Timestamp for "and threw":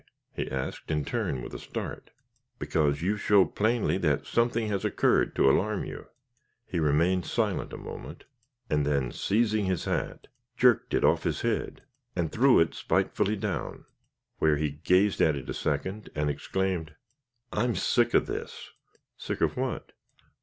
12.15-12.59